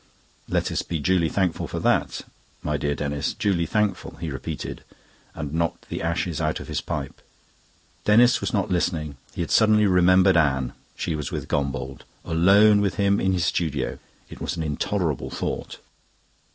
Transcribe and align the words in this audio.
Let 0.49 0.71
us 0.71 0.81
be 0.81 0.97
duly 0.97 1.29
thankful 1.29 1.67
for 1.67 1.77
that, 1.79 2.21
my 2.63 2.75
dear 2.75 2.95
Denis 2.95 3.33
duly 3.35 3.67
thankful," 3.67 4.15
he 4.15 4.31
repeated, 4.31 4.83
and 5.35 5.53
knocked 5.53 5.89
the 5.89 6.01
ashes 6.01 6.41
out 6.41 6.59
of 6.59 6.67
his 6.67 6.81
pipe. 6.81 7.21
Denis 8.05 8.41
was 8.41 8.51
not 8.51 8.71
listening. 8.71 9.17
He 9.35 9.41
had 9.41 9.51
suddenly 9.51 9.85
remembered 9.85 10.37
Anne. 10.37 10.73
She 10.95 11.13
was 11.13 11.31
with 11.31 11.47
Gombauld 11.47 12.01
alone 12.25 12.81
with 12.81 12.95
him 12.95 13.19
in 13.19 13.33
his 13.33 13.45
studio. 13.45 13.99
It 14.27 14.41
was 14.41 14.57
an 14.57 14.63
intolerable 14.63 15.29
thought. 15.29 15.77